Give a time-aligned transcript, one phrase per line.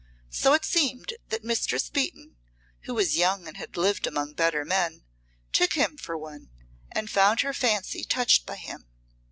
[0.31, 2.35] So it seemed that Mistress Beaton,
[2.85, 5.03] who was young and had lived among better men,
[5.53, 6.49] took him for one
[6.91, 8.87] and found her fancy touched by him.